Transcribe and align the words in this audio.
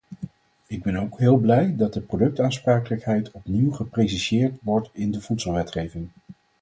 Ik 0.67 0.83
ben 0.83 0.95
ook 0.95 1.19
heel 1.19 1.37
blij 1.37 1.75
dat 1.75 2.05
productaansprakelijkheid 2.05 3.31
opnieuw 3.31 3.71
gepreciseerd 3.71 4.57
wordt 4.61 4.89
in 4.93 5.11
de 5.11 5.21
voedselwetgeving. 5.21 6.09